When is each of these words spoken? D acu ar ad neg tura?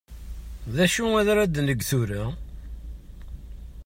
D 0.75 0.77
acu 0.85 1.05
ar 1.29 1.37
ad 1.43 1.55
neg 1.67 1.79
tura? 1.89 2.23